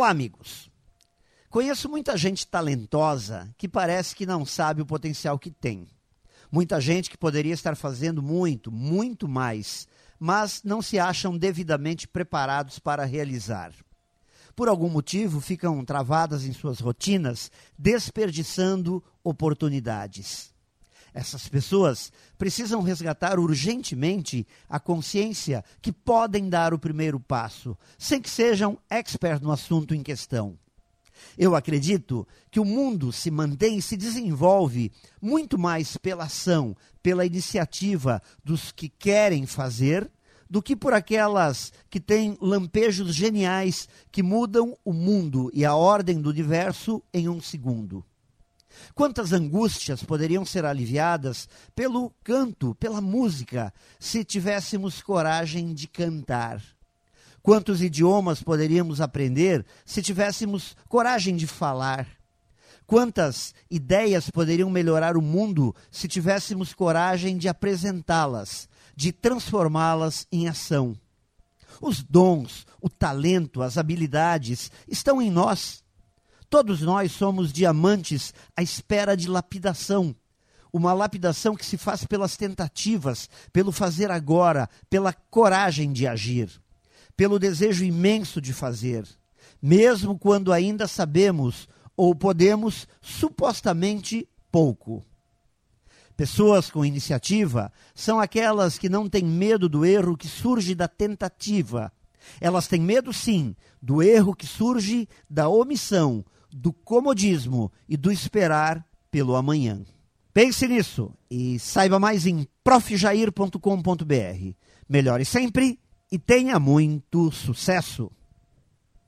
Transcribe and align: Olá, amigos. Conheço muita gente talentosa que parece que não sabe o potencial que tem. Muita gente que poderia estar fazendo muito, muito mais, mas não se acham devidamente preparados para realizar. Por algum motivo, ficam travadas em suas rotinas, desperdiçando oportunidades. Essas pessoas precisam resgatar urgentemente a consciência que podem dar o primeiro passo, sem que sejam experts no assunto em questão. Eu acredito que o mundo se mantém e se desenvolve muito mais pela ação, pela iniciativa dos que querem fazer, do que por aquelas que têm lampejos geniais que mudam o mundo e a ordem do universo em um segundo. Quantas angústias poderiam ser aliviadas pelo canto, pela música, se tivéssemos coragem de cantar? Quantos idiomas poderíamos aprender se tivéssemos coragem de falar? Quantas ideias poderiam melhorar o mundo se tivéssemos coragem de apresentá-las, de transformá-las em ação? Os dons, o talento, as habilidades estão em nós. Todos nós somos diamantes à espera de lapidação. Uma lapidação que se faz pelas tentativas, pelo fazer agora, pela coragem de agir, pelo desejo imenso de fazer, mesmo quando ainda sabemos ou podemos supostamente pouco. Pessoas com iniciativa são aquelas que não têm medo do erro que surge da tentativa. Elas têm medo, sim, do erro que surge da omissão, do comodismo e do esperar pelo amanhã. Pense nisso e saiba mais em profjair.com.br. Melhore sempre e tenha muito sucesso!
Olá, 0.00 0.08
amigos. 0.08 0.70
Conheço 1.50 1.86
muita 1.86 2.16
gente 2.16 2.46
talentosa 2.46 3.54
que 3.58 3.68
parece 3.68 4.16
que 4.16 4.24
não 4.24 4.46
sabe 4.46 4.80
o 4.80 4.86
potencial 4.86 5.38
que 5.38 5.50
tem. 5.50 5.86
Muita 6.50 6.80
gente 6.80 7.10
que 7.10 7.18
poderia 7.18 7.52
estar 7.52 7.76
fazendo 7.76 8.22
muito, 8.22 8.72
muito 8.72 9.28
mais, 9.28 9.86
mas 10.18 10.62
não 10.64 10.80
se 10.80 10.98
acham 10.98 11.36
devidamente 11.36 12.08
preparados 12.08 12.78
para 12.78 13.04
realizar. 13.04 13.74
Por 14.56 14.68
algum 14.68 14.88
motivo, 14.88 15.38
ficam 15.38 15.84
travadas 15.84 16.46
em 16.46 16.52
suas 16.54 16.80
rotinas, 16.80 17.52
desperdiçando 17.78 19.04
oportunidades. 19.22 20.50
Essas 21.12 21.48
pessoas 21.48 22.12
precisam 22.38 22.82
resgatar 22.82 23.38
urgentemente 23.38 24.46
a 24.68 24.78
consciência 24.78 25.64
que 25.82 25.92
podem 25.92 26.48
dar 26.48 26.72
o 26.72 26.78
primeiro 26.78 27.18
passo, 27.18 27.76
sem 27.98 28.20
que 28.20 28.30
sejam 28.30 28.78
experts 28.88 29.40
no 29.40 29.50
assunto 29.50 29.94
em 29.94 30.02
questão. 30.02 30.58
Eu 31.36 31.54
acredito 31.54 32.26
que 32.50 32.60
o 32.60 32.64
mundo 32.64 33.12
se 33.12 33.30
mantém 33.30 33.78
e 33.78 33.82
se 33.82 33.96
desenvolve 33.96 34.90
muito 35.20 35.58
mais 35.58 35.96
pela 35.96 36.24
ação, 36.24 36.76
pela 37.02 37.26
iniciativa 37.26 38.22
dos 38.44 38.72
que 38.72 38.88
querem 38.88 39.46
fazer, 39.46 40.10
do 40.48 40.60
que 40.60 40.74
por 40.74 40.92
aquelas 40.92 41.72
que 41.88 42.00
têm 42.00 42.36
lampejos 42.40 43.14
geniais 43.14 43.88
que 44.10 44.22
mudam 44.22 44.76
o 44.84 44.92
mundo 44.92 45.50
e 45.54 45.64
a 45.64 45.74
ordem 45.74 46.20
do 46.20 46.28
universo 46.28 47.02
em 47.14 47.28
um 47.28 47.40
segundo. 47.40 48.04
Quantas 48.94 49.32
angústias 49.32 50.02
poderiam 50.02 50.44
ser 50.44 50.64
aliviadas 50.64 51.48
pelo 51.74 52.10
canto, 52.22 52.74
pela 52.74 53.00
música, 53.00 53.72
se 53.98 54.24
tivéssemos 54.24 55.02
coragem 55.02 55.72
de 55.74 55.86
cantar? 55.86 56.62
Quantos 57.42 57.80
idiomas 57.80 58.42
poderíamos 58.42 59.00
aprender 59.00 59.64
se 59.84 60.02
tivéssemos 60.02 60.76
coragem 60.88 61.36
de 61.36 61.46
falar? 61.46 62.06
Quantas 62.86 63.54
ideias 63.70 64.28
poderiam 64.30 64.68
melhorar 64.68 65.16
o 65.16 65.22
mundo 65.22 65.74
se 65.90 66.08
tivéssemos 66.08 66.74
coragem 66.74 67.38
de 67.38 67.48
apresentá-las, 67.48 68.68
de 68.96 69.12
transformá-las 69.12 70.26
em 70.30 70.48
ação? 70.48 70.96
Os 71.80 72.02
dons, 72.02 72.66
o 72.80 72.90
talento, 72.90 73.62
as 73.62 73.78
habilidades 73.78 74.70
estão 74.88 75.22
em 75.22 75.30
nós. 75.30 75.82
Todos 76.50 76.80
nós 76.82 77.12
somos 77.12 77.52
diamantes 77.52 78.34
à 78.56 78.62
espera 78.62 79.16
de 79.16 79.28
lapidação. 79.28 80.14
Uma 80.72 80.92
lapidação 80.92 81.54
que 81.54 81.64
se 81.64 81.78
faz 81.78 82.04
pelas 82.04 82.36
tentativas, 82.36 83.30
pelo 83.52 83.70
fazer 83.70 84.10
agora, 84.10 84.68
pela 84.90 85.12
coragem 85.12 85.92
de 85.92 86.08
agir, 86.08 86.50
pelo 87.16 87.38
desejo 87.38 87.84
imenso 87.84 88.40
de 88.40 88.52
fazer, 88.52 89.06
mesmo 89.62 90.18
quando 90.18 90.52
ainda 90.52 90.88
sabemos 90.88 91.68
ou 91.96 92.16
podemos 92.16 92.88
supostamente 93.00 94.28
pouco. 94.50 95.04
Pessoas 96.16 96.68
com 96.68 96.84
iniciativa 96.84 97.72
são 97.94 98.18
aquelas 98.18 98.76
que 98.76 98.88
não 98.88 99.08
têm 99.08 99.24
medo 99.24 99.68
do 99.68 99.84
erro 99.84 100.16
que 100.16 100.26
surge 100.26 100.74
da 100.74 100.88
tentativa. 100.88 101.92
Elas 102.40 102.66
têm 102.66 102.80
medo, 102.80 103.12
sim, 103.12 103.54
do 103.80 104.02
erro 104.02 104.34
que 104.34 104.46
surge 104.46 105.08
da 105.28 105.48
omissão, 105.48 106.24
do 106.52 106.72
comodismo 106.72 107.70
e 107.88 107.96
do 107.96 108.10
esperar 108.10 108.84
pelo 109.10 109.34
amanhã. 109.36 109.82
Pense 110.32 110.66
nisso 110.68 111.12
e 111.30 111.58
saiba 111.58 111.98
mais 111.98 112.26
em 112.26 112.46
profjair.com.br. 112.62 114.54
Melhore 114.88 115.24
sempre 115.24 115.78
e 116.10 116.18
tenha 116.18 116.58
muito 116.58 117.30
sucesso! 117.30 118.10